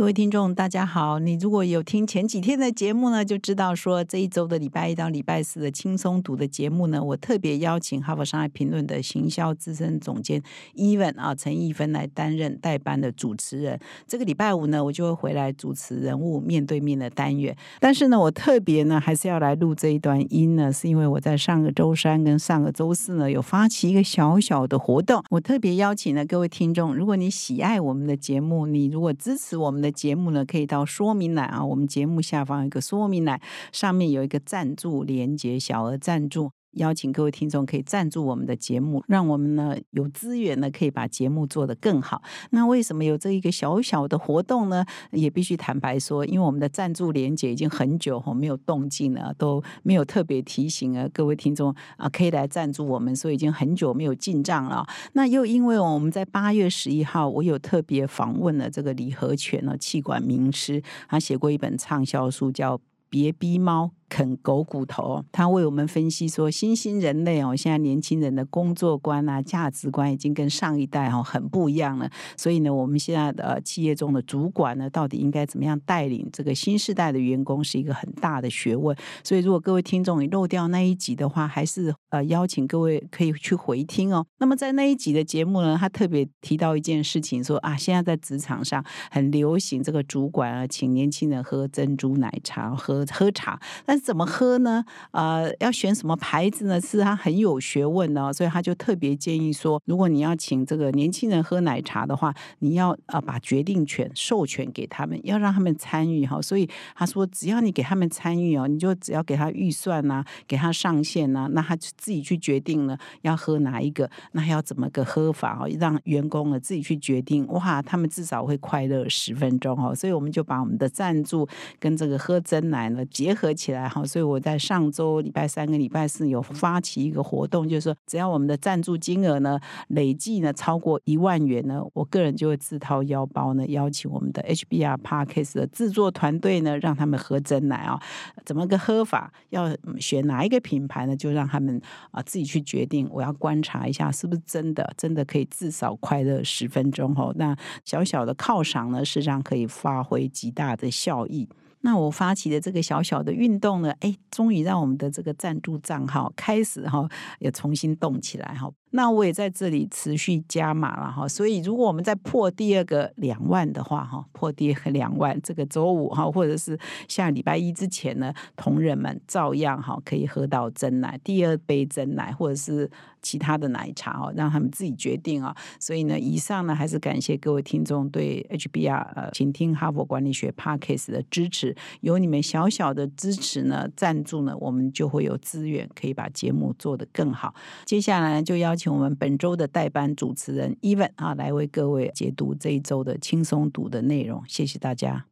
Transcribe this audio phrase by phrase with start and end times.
[0.00, 1.18] 各位听众，大家好！
[1.18, 10.42] 你如果有听前几天的节目呢，就知道说这一周的礼拜一到礼拜四的轻松读的节目呢，我特别邀请《哈佛商业评论》的行销资深总监
[10.74, 13.78] Even 啊陈义芬来担任代班的主持人。
[14.06, 17.54] 这个礼拜五呢，我就会回来主持人物面对面的单元。
[17.78, 25.22] 但是呢，我特别呢还是要来录这一段音呢，是因为我在上个周三跟上个周四呢有发起一个小小的活动。
[25.28, 33.40] 我特别邀请了各位听众，如果你喜爱我们的节目，你如果支持我们的节目呢，可以到说明栏啊，我们节目下方有一个说明栏，
[33.72, 36.59] 上面有一个赞助连接，小额赞助。
[36.72, 42.22] 邀请各位听众可以赞助我们的节目，让我们呢有资源呢可以把节目做得更好。
[42.50, 44.84] 那为什么有这一个小小的活动呢？
[45.10, 54.86] 也必须坦白说，因为我们的赞助连接已经很久没有动静了，都没有特别提醒啊，各位听众啊可以来赞助我们，所以已经很久没有进账了。
[55.14, 62.78] 那又因为我们在八月十一号，我有特别访问了这个李和全呢，气管名师，他写过一本畅销书叫
[63.08, 63.92] 《别逼猫》。
[64.10, 72.10] 啃狗骨头，他为我们分析说，新兴人类哦，现在年轻人的工作观啊、价值观已经跟上一代哦很不一样了。
[72.36, 78.94] 所以呢，我们现在的企业中的主管呢，到底应该怎么样带领这个新时代的员工，是一个很大的学问。
[79.22, 84.26] 所以，如果各位听众你漏掉那一集的话，还是呃邀请各位可以去回听哦。
[84.38, 94.84] 那么在那一集的节目呢，他特别提到一件事情，说啊，现在在职场上很流行这个主管啊，请年轻人喝珍珠奶茶、喝喝茶，但怎么喝呢？
[95.12, 96.80] 呃，要选什么牌子呢？
[96.80, 106.40] 是他很有学问的，所以他就特别建议说，如果你要请这个年轻人喝奶茶的话，你要呃把决定权授权给他们，要让他们参与哈。
[106.40, 117.46] 所以他说，只要你给他们参与哦，你就只要给他预算呐，给他上限呐，那他就自己去决定了要喝哪一个，那要怎么个喝法哦，让员工呢自己去决定。
[117.48, 119.94] 哇，他们至少会快乐十分钟哦。
[119.94, 121.46] 所以我们就把我们的赞助
[121.78, 124.04] 跟这个喝真奶呢结合起来哈。
[124.06, 129.58] 所以我在上周礼拜三跟礼拜四有发起一个活动，就是说只要我们的赞助金额呢
[129.88, 138.00] 累计呢超过一万元呢，我个人就会自掏腰包呢邀请我们的 HBR Parkes 的制作团队呢，让他们喝真奶啊，
[138.44, 139.32] 怎么个喝法？
[139.50, 139.68] 要
[139.98, 141.16] 选哪一个品牌呢？
[141.16, 141.80] 就让他们
[142.12, 143.08] 啊自己去决定。
[143.10, 147.32] 我要观察一下是不是真的，真的可以至少快乐十分钟哦。
[147.36, 151.48] 那小小的犒赏呢，实际上可以发挥极大的效益。
[151.82, 157.08] 那我发起的这个小小的运动呢，哎，终于让我们的这个赞助账号开始哈，
[157.38, 158.70] 也重新动起来哈。
[158.90, 161.26] 那我也在这里持续加码了哈。
[161.28, 166.78] 所以如果我们再破第二个两万的话哈，破第二个两万，这个周五哈，或者是
[167.08, 172.90] 下礼拜一之前呢，同仁们照样哈可以喝到真奶，第二杯真奶，或者是
[173.22, 175.54] 其他的奶茶哦，让他们自己决定啊。
[175.78, 181.76] 所以呢，以上呢还是感谢各位听众对 HBR 呃，请听哈佛管理学 Parkes 的支持。
[182.00, 187.54] 有你们小小的支持呢，赞助呢，我们就会有资源可以把节目做得更好。
[187.84, 194.42] 接下来就邀请我们本周的代班主持人 Even 啊，来为各位解读这一周的轻松读的内容。
[194.48, 195.26] 谢谢大家。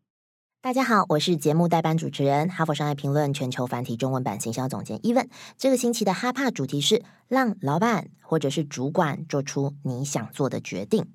[0.61, 5.29] 大家好，我是节目代班主持人哈佛商业评论全球繁体中文版行销总监 Even。
[5.57, 11.07] 这个星期的哈帕主题是让老板或者是主管做出你想做的决定。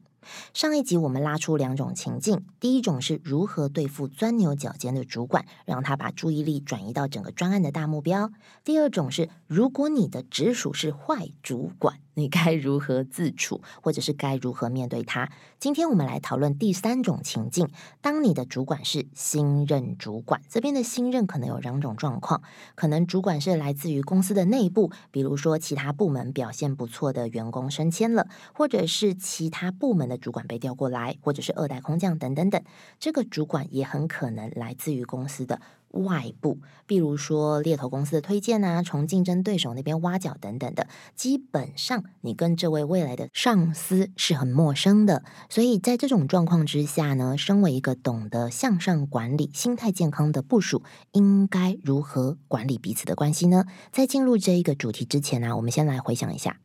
[0.53, 8.29] 上一集我们拉出两种情境，第一种是如何对付钻牛角尖的主管，让他把注意力转移到整个专案的大目标；
[8.63, 11.99] 第二种是如果你的直属是坏主管。
[12.15, 15.31] 你该如何自处，或者是该如何面对他？
[15.59, 17.67] 今天我们来讨论第三种情境：
[18.01, 22.43] 当你的主管是新任主管，这边的新任可能有两种状况，
[22.75, 32.61] 可能主管是来自于公司的内部，比如说其他部门表现不错的员工升迁了，或者是其他部门的主管被调过来，或者是二代空降等等等。
[32.99, 35.59] 这个主管也很可能来自于公司的。
[35.93, 36.57] 外部，
[36.87, 45.23] 比如说猎头公司的推荐啊，从竞争对手那边挖角等等的，基本上你跟这位未来的上司是很陌生的。
[45.49, 50.81] 所以在这种状况之下呢，身为一个懂得向上管理、心态健康的部署，
[51.11, 53.65] 应该如何管理彼此的关系呢？
[53.91, 56.57] 在进入这一个主题之前呢，我们先来回想一下，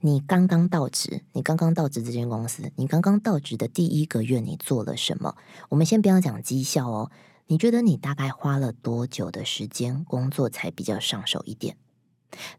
[0.00, 5.36] 你刚刚到职，你刚刚到职这间公司，你刚刚到职的第一个月，你做了什么？
[5.68, 7.10] 我们先不要讲绩效哦。
[7.46, 11.76] 你觉得你大概花了多久的时间工作才比较上手一点？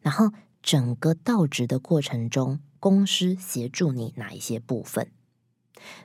[0.02, 0.32] 然后
[0.64, 5.12] 整个到职的过程中，公司协助你哪一些部分？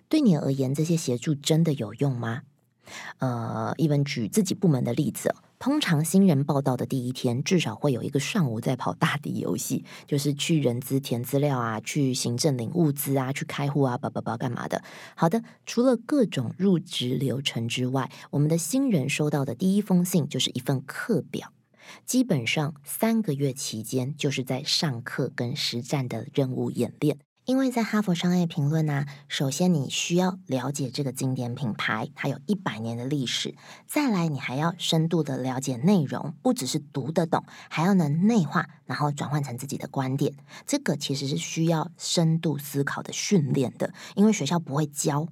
[0.09, 2.43] 对你而言，这些协助真的有用吗？
[3.19, 5.35] 呃，一文举自己部门的例子。
[5.65, 14.85] 通常新人报道的第一天，至少会有一个上午在跑大底游戏，就是去人资填资料啊，去行政领物资啊，去开户啊，叭叭叭干嘛的。
[15.17, 21.51] 好的，除了各种入职流程之外，我们的新人收到的第一封信就是一份课表，
[22.05, 27.17] 基本上三个月期间就是在上课跟实战的任务演练。
[27.47, 33.55] 因为在哈佛商业评论呢，首先你需要了解这个经典品牌，它有一百年的历史。
[33.87, 40.35] 再来，你还要深度的了解内容，不只是读得懂，还要能内化，然后转换成自己的观点。
[40.67, 45.29] 这个其实是需要深度思考的训练的，因为学校不会教。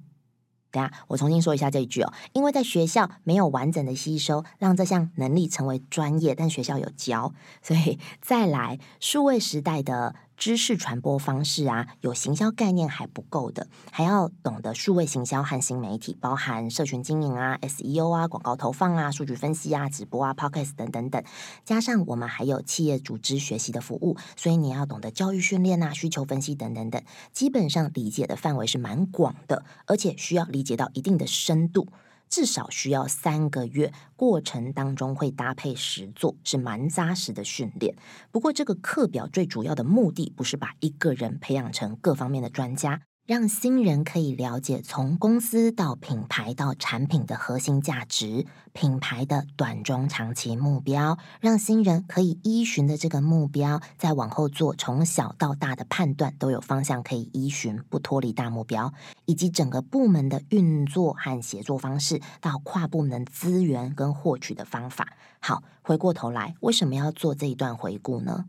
[0.69, 7.33] 等下，我重新说一下这一句哦，因为在学校没有完整的吸收，让这项能力成为专业，但学校有教，
[7.63, 10.13] 所以再来数位时代的。
[10.43, 21.23] 知识传播方式啊，有行销概念还不够的，还要懂得数位行销和新媒体，包含社群经营啊、SEO 啊、广告投放啊、数据分析啊、直播啊、Podcast 等等等。
[21.63, 27.01] 加上我们还有企业组织学习的服务，所以你要懂得教育训练啊、需求分析等等等。
[27.31, 31.87] 基本上理解的范围是蛮广的，而且需要理解到一定的深度。
[32.33, 37.95] 至少需要三个月，过程当中会搭配实做，是蛮扎实的训练。
[38.31, 43.01] 不过，这个课表最主要的目的不是把一个人培养成各方面的专家。
[43.25, 58.93] 让新人可以了解从公司到品牌到产品的核心价值、品牌的短中长期目标，让新人可以依循的这个目标，再往后做从小到大的判断都有方向可以依循，不脱离大目标，
[59.23, 65.07] 以及整个部门的运作和协作方式，到跨部门资源跟获取的方法。
[65.39, 68.43] 好，回过头来，为什么要做这一段回顾呢？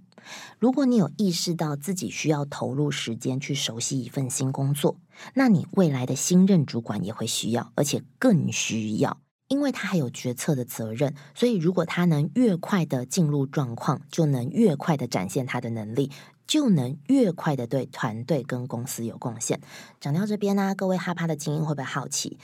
[0.59, 4.99] 如果你有意识到自己需要投入时间去熟悉一份新工作，
[5.35, 11.15] 那你未来的新任主管也会需要，而且更需要，因为他还有决策的责任。
[11.35, 16.11] 所以，如果他能越快的进入状况，就能越快的展现他的能力，
[16.47, 19.61] 就能越快的对团队跟公司有贡献。
[20.01, 22.39] 讲到这边呢，各位哈帕的精英会不会好奇？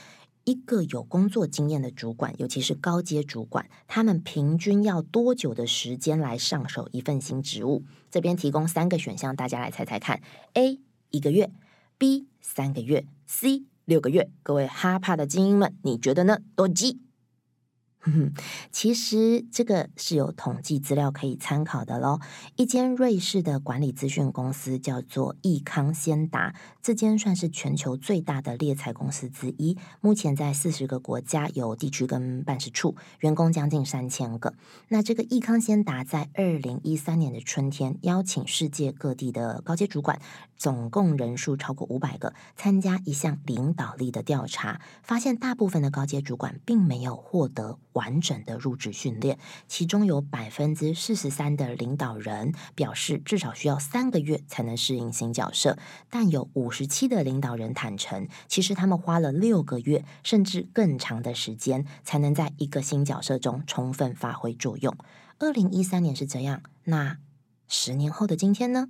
[0.51, 7.85] 一个有工作经验的主管，尤其是高阶主管，他们平均要多久的时间来上手一份新职务？
[8.09, 10.21] 这边提供三个选项，大家来猜猜看
[10.55, 10.77] ：A
[11.09, 11.53] 一个月
[11.97, 14.29] ，B 三个月，C 六个月。
[14.43, 16.39] 各位哈帕的精英们，你觉得呢？
[16.57, 16.99] 多吉。
[18.71, 22.19] 其实这个是有统计资料可以参考的喽。
[22.55, 29.77] 一间瑞士的管理资讯公司叫做易康先达，这间算是全球最大的猎才公司之一。
[29.99, 34.53] 目前在四十个国家有地区跟办事处，员工将近三千个。
[34.87, 40.19] 那这个易康先达在二零一三年的春天，邀请世界各地的高阶主管，
[40.61, 47.79] 总共人数超过五百个，参加一项领导力的调查，发现大部分的高阶主管并没有获得。
[47.93, 49.37] 完整的入职训练，
[49.67, 55.77] 其中有百分之四十三的领导人表示至少需要三个月才能适应新角色，
[56.09, 64.95] 但有五十七的领导人坦诚，其实他们花了六个月甚至更长的时间才能在一个新角色中充分发挥作用。
[65.39, 67.17] 二零一三年是这样，那
[67.73, 68.89] 十年后的今天呢？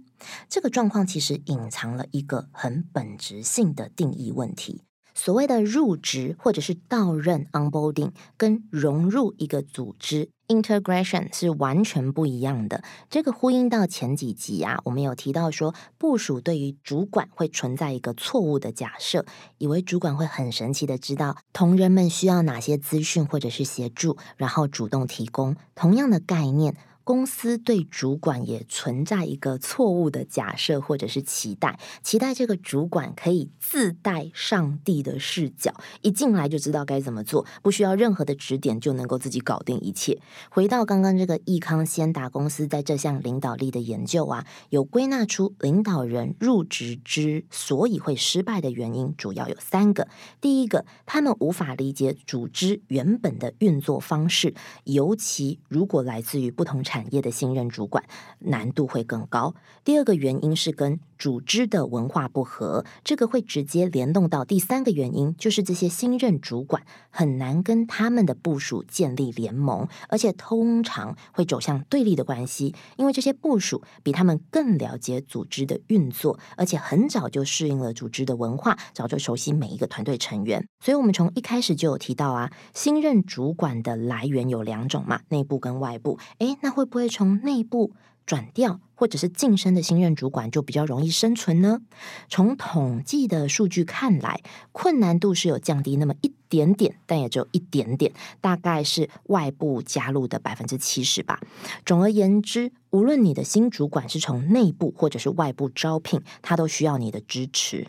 [0.50, 4.82] 这个状况其实隐藏了一个很本质性的定义问题。
[5.14, 12.84] 所谓的入职或者是到任 （onboarding） 跟融入一个组织 （integration） 是完全不一样的。
[13.08, 19.26] 这个呼应到前几集啊，我们有提到说，部署对于主管会存在一个错误的假设，
[19.60, 26.76] 以为主管会很神奇的知道同仁们需要哪些资讯或者是协助，然后主动提供同样的概念。
[27.04, 40.20] 公司对主管也存在一个错误的假设或者是期待，期待这个主管可以自带上帝的视角，一进来就知道该怎么做，不需要任何的指点就能够自己搞定一切。
[40.50, 50.08] 回到刚刚这个益康先达公司在这项领导力的研究啊，有归纳出领导人入职之所以会失败的原因，主要有三个。
[50.40, 54.54] 第一个，他们无法理解组织原本的运作方式，
[54.84, 56.84] 尤其如果来自于不同。
[56.92, 58.04] 产业的新任主管
[58.40, 59.56] 难度会更高。
[59.86, 80.68] 第二个原因是跟组织的文化不合，这个会直接联动到第三个原因，就是这些新任主管很难跟他们的部署建立联盟，而且通常会走向对立的关系，因为这些部署比他们更了解组织的运作，而且很早就适应了组织的文化，早就熟悉每一个团队成员。
[80.84, 86.18] 所以，我们从一开始就有提到啊，新任主管的来源有两种嘛，内部跟外部。
[86.40, 87.94] 诶，那会不会从内部？
[88.32, 91.82] 转调或者是晋升的新任主管就比较容易生存呢？
[92.30, 101.42] 从统计的数据看来，困难度是有降低那么一点点，但也只有一点点，大概是外部加入的百分之七十吧。
[101.86, 107.88] 总而言之，无论你的新主管是从内部或者是外部招聘，他都需要你的支持。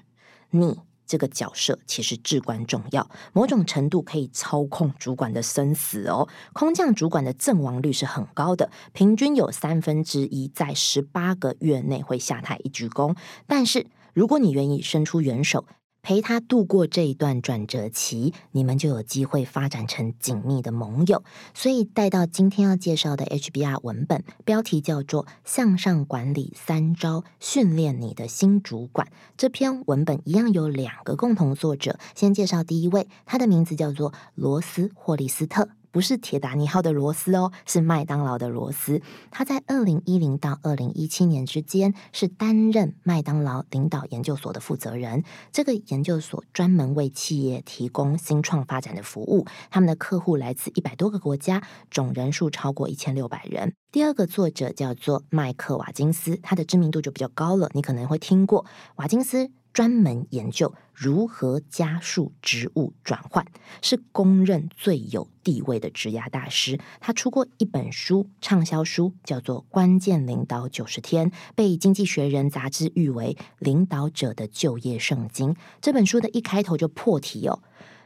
[0.50, 0.80] 你。
[1.12, 6.26] 这个角色其实至关重要，某种程度可以操控主管的生死哦。
[6.54, 13.14] 空降主管的阵亡率是很高的，平均有三分之一在十八个月内会下台一鞠躬。
[13.46, 15.66] 但是如果你愿意伸出援手，
[16.02, 21.22] 陪他度过这一段转折期，你们就有机会发展成紧密的盟友。
[21.54, 29.06] 所以带到今天要介绍的 HBR 文本，标题叫做《向上管理三招训练你的新主管》。
[29.36, 35.68] 这篇文本一样有两个共同作者，先介绍第一位，他的名字叫做罗斯霍利斯特。
[35.92, 39.00] 不是铁达尼号的罗斯哦，是麦当劳的罗斯。
[39.30, 45.22] 他在二零一零到二零一七年之间是担任麦当劳领导研究所的负责人。
[45.52, 53.74] 这个研究所专门为企业提供新创发展的服务，他们的客户来自一百多个国家，总人数超过一千六百人。
[53.92, 58.64] 第二个作者叫做麦克瓦金斯，他的知名度就比较高了，你可能会听过
[58.96, 59.50] 瓦金斯。
[59.72, 63.46] 专门研究如何加速职务转换，
[63.80, 66.78] 是公认最有地位的职涯大师。
[67.00, 75.56] 他出过一本书，畅销书叫做《关键领导九十天》，被《经济学人》杂志誉为领导者的就业圣经。
[75.80, 77.62] 这本书的一开头就破题哦：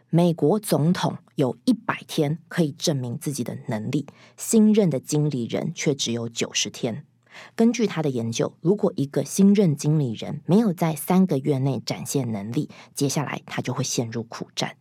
[0.09, 4.07] 美国总统有一百天可以证明自己的能力，
[4.37, 7.05] 新任的经理人却只有九十天。
[7.55, 14.77] 根据他的研究，如果一个新任经理人没有在三个月内展现能力，接下来他就会陷入苦战。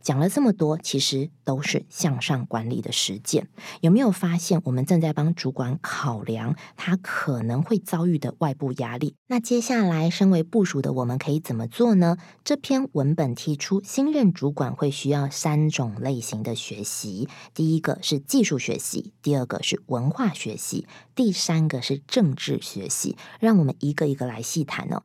[0.00, 3.48] 讲了这么多，其实都是向上管理的实践。
[3.80, 9.16] 有没有发现，我们正在帮主管考量他可能会遭遇的外部压力？
[9.26, 12.16] 那接下来，身为部署的我们可以怎么做呢？
[12.44, 23.16] 这篇文本提出，新任主管会需要三种类型的学习：第一个是技术学习，第二个是文化学习，第三个是政治学习。
[23.40, 25.02] 让我们一个一个来细谈哦。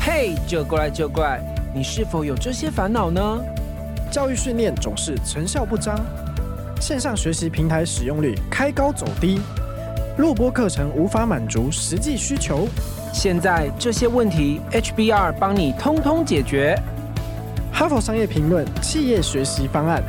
[0.00, 1.42] 嘿，就过来就过来，
[1.74, 3.40] 你是否有这些烦恼呢？
[4.10, 5.96] 教育训练总是成效不彰，
[6.80, 9.40] 线上学习平台使用率开高走低，
[10.18, 12.66] 录播课程无法满足实际需求。
[13.12, 16.76] 现在这些问题，HBR 帮你通通解决。
[17.72, 20.02] 哈佛商业评论企业学习方案，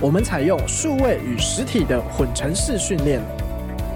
[0.00, 3.20] 我们采用数位与实体的混成式训练，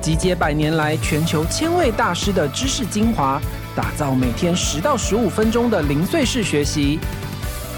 [0.02, 3.40] 集结百年来全球千位大师的知识精华，
[3.75, 7.00] 打造每天十到十五分钟的零碎式学习。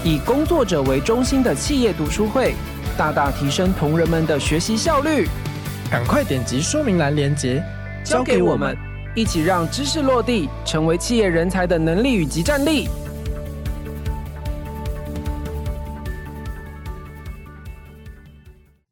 [0.01, 2.55] 以工作者为中心的企业读书会，
[2.97, 5.27] 大大提升同仁们的学习效率。
[5.91, 7.61] 赶快点击说明栏链接，
[8.05, 8.77] 交给我们，
[9.13, 12.87] 一起让知识落地，成为企业人才的能力与及战力。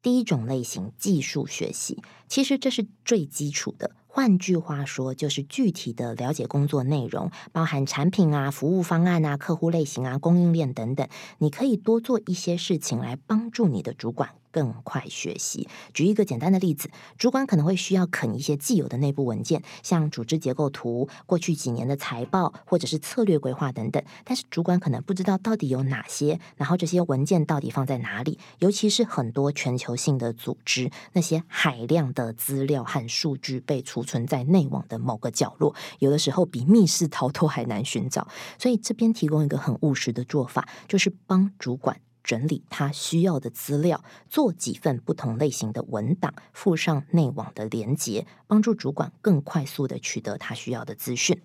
[0.02, 3.92] 第一种类型，技术学习，其实这是最基础的。
[4.10, 11.06] 换句话说，就是具体的了解工作内容，包含产品啊、服务方案啊、客户类型啊、供应链等等。
[11.38, 14.30] 你可以多做一些事情来帮助你的主管。
[14.50, 15.68] 更快学习。
[15.92, 24.02] 举一个简单的例子，主管可能会需要啃一些既有的内部文件，像组织结构图、过去几年的财报，或者是策略规划等等。
[24.24, 28.38] 但是主管可能不知道到底有哪些，然后这些文件到底放在哪里。
[28.58, 38.26] 尤其是很多全球性的组织，那些海量的资料和数据被储存在内网的某个角落，有的时候比密室逃脱还难寻找。
[38.58, 42.00] 所以这边提供一个很务实的做法，就是帮主管。
[42.28, 51.40] 整理他需要的资料，做几份不同类型的文档，附上内网的连接，帮助主管更快速的取得他需要的资讯。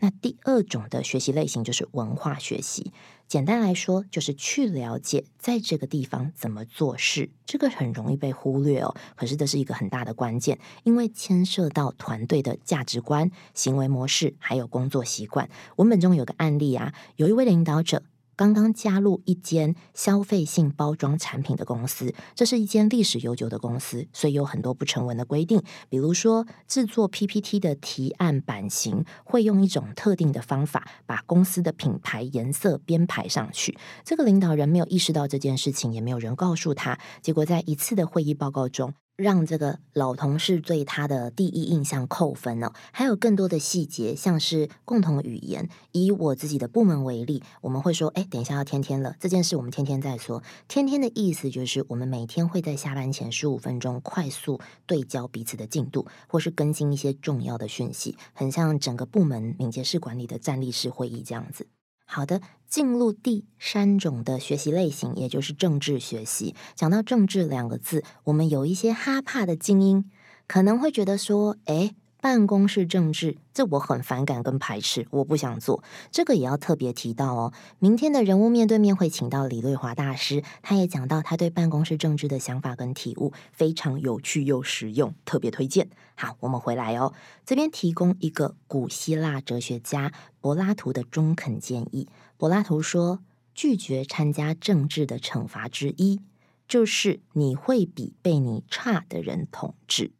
[0.00, 2.92] 那第二种的学习类型就是文化学习，
[3.26, 7.30] 简单来说就是去了解在这个地方怎么做事。
[7.46, 15.48] 这个很容易被忽略哦，可是这是一个很大的关键，因为牵涉到团队的价值观、行为模式还有工作习惯。
[15.76, 18.02] 文本中有个案例啊，有一位领导者。
[18.36, 25.62] 刚刚加入一间消费性包装产品的公司，这是一间历史悠久的公司，所以有很多不成文的规定。
[25.88, 33.78] 比如说，制作 PPT 的提案版型会用一种特定的方法，把公司的品牌颜色编排上去。
[34.04, 36.98] 这个领导人没有意识到这件事情，也没有人告诉他。
[37.22, 42.72] 结果在一次的会议报告中，让这个老同事对他的第一印象扣分呢？
[42.92, 45.68] 还有更多的细节，像是共同语言。
[45.92, 61.66] 以我自己的部门为例，我们会说：“哎，等一下要天天了，这件事我们天天再说。”天天的意思就是我们每天会在下班前十五分钟快速对焦彼此的进度，或是更新一些重要的讯息，很像整个部门敏捷式管理的站立式会议这样子。
[62.06, 66.54] 好的，进入第三种的学习类型，也就是政治学习。
[66.74, 70.10] 讲到政治两个字，我们有一些哈怕的精英
[70.46, 71.94] 可能会觉得说，哎。
[72.20, 75.82] 办公室政治，这我很反感跟排斥，我不想做。
[76.10, 77.52] 这个也要特别提到哦。
[77.78, 85.88] 明天的人物面对面会请到李瑞华大师，他也讲到他对办公室政治的想法跟体悟，非常有趣又实用，特别推荐。
[86.14, 87.12] 好，我们回来哦。
[87.44, 92.08] 这边提供一个古希腊哲学家柏拉图的中肯建议。
[92.38, 93.20] 柏拉图说，
[93.54, 96.20] 拒绝参加政治的惩罚之一，
[96.66, 100.12] 就是你会比被你差的人统治。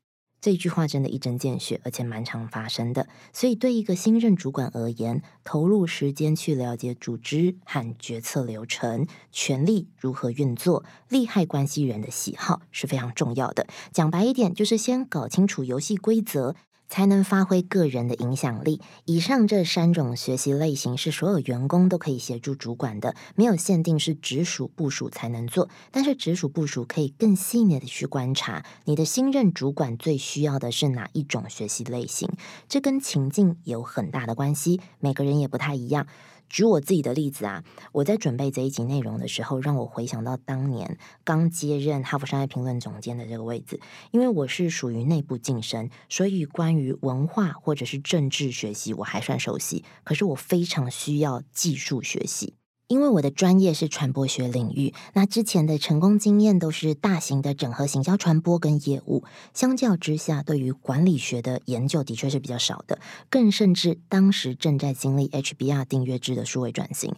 [0.47, 3.09] 这句话真的一针见血，而且蛮常发生的。
[3.33, 13.67] 所以，对一个新任主管而言，投入时间去了解组织和决策流程、权力如何运作、利害关系人的喜好是非常重要的。
[13.91, 16.55] 讲白一点，就是先搞清楚游戏规则。
[16.89, 18.81] 才能发挥个人的影响力。
[19.05, 25.69] 以上这三种学习类型是所有员工都可以协助主管的，没有限定是直属部署才能做。
[25.91, 32.29] 但是直属部署可以更细腻的去观察你的新任主管最需要的是哪一种学习类型，
[32.69, 34.81] 这跟情境有很大的关系。
[35.01, 36.07] 每个人也不太一样。
[36.49, 52.55] 举我自己的例子啊，我在准备这一集内容的时候，让我回想到当年刚接任哈佛商业评论总监的这个位置，因为我是属于内部晋升，所以关于文化或者是政治学习我还算熟悉，可是我非常需要技术学习。
[52.89, 63.01] 因为我的专业是传播学领域，那之前的成功经验都是大型的整合行销传播跟业务，相较之下，对于管理学的研究的确是比较少的。
[63.29, 67.13] 更甚至当时正在经历 HBR 订阅制的数位转型，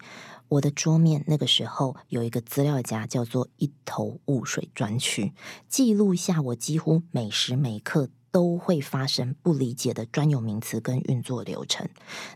[0.48, 5.34] 我的桌面那个时候有一个资料夹叫做一头雾水专区，
[5.68, 8.08] 记录下我几乎每时每刻。
[8.30, 11.88] 都会发生不理解的专有名词跟运作流程，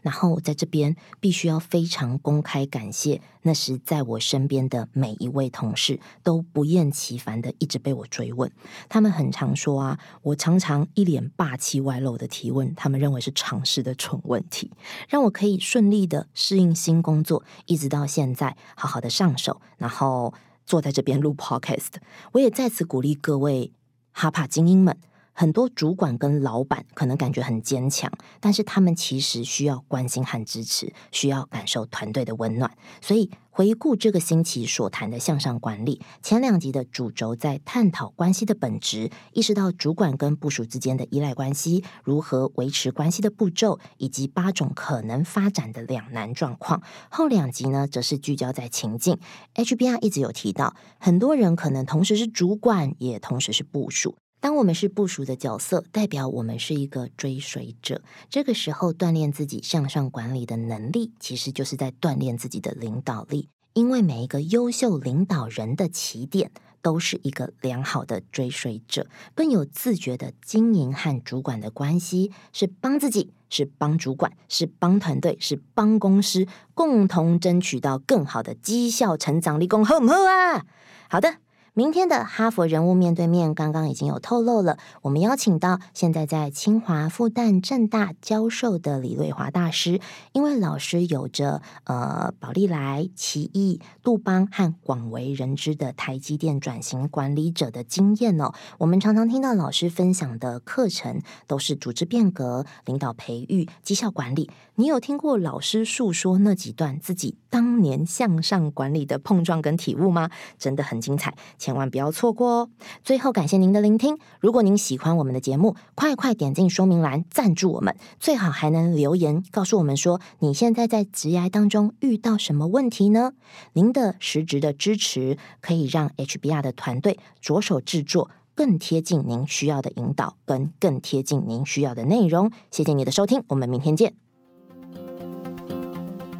[0.03, 8.51] 然后在这边必须要非常公开感谢那时在我身边的每一位同事，都不厌其烦的一直被我追问。
[8.89, 14.71] 他们很常说啊，我常常一脸霸气外露的提问，他们认为是常识的蠢问题，
[15.09, 20.33] 让我可以顺利的适应新工作，一直到现在好好的上手，然后
[20.65, 21.95] 坐在这边录 podcast。
[22.33, 23.73] 我也再次鼓励各位
[24.13, 24.97] 哈帕精英们。
[25.33, 32.71] 很多主管跟老板可能感觉很坚强，但是他们其实需要关心和支持，需要感受团队的温暖。
[33.01, 46.83] 所以回顾这个星期所谈的向上管理，前两集的主轴在探讨关系的本质，意识到主管跟部署之间的依赖关系，如何维持关系的步骤，以及八种可能发展的两难状况。
[47.11, 49.19] 后两集呢，则是聚焦在情境。
[49.55, 54.17] HBR 一直有提到，很多人可能同时是主管，也同时是部署。
[54.43, 58.03] 当我们是部署的角色，代表我们是一个追随者。
[58.29, 63.49] 这个时候锻炼自己向上管理的能力，其实就是在锻炼自己的领导力。
[63.75, 66.51] 因为每一个优秀领导人的起点，
[66.83, 79.61] 都是一个良好的追随者，更有自觉的经营和主管的关系，是帮自己，是帮主管，是帮团队，是帮公司，共同争取到更好的绩效成长。
[79.61, 80.67] 立功，好唔好啊？
[81.09, 81.37] 好的。
[81.75, 84.77] 明天的哈佛人物面对面，刚刚已经有透露了。
[85.01, 89.99] 我们邀请到现在在清华、复旦、正大教授的李瑞华大师，
[90.33, 98.53] 因为老师有着呃宝利来、奇异、杜邦和广为人知的台积电转型管理者的经验哦。
[98.77, 104.51] 我们常常听到老师分享的课程都是组织变革、领导培育、绩效管理。
[104.75, 110.29] 你有听过老师诉说那几段自己当年向上管理的碰撞跟体悟吗？
[110.59, 111.35] 真的很精彩。
[111.63, 112.71] 千万不要错过哦！
[113.05, 114.19] 最后感谢您的聆听。
[114.41, 123.35] 如果您喜欢我们的节目，快快点进说明栏赞助我们，最好还能留言告诉我们说你现在在职涯当中遇到什么问题呢？
[123.75, 132.51] 您的实质的支持可以让 HBR 的团队着手制作更贴近您需要的引导，跟更贴近您需要的内容。
[132.73, 134.15] 谢谢你的收听，我们明天见。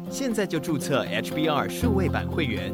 [0.09, 2.73] 现在就注册 HBR 数位版会员，